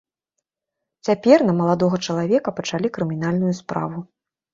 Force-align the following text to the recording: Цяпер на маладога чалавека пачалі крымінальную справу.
Цяпер 1.09 1.37
на 1.49 1.53
маладога 1.59 1.99
чалавека 2.07 2.49
пачалі 2.61 2.87
крымінальную 2.97 3.53
справу. 3.61 3.97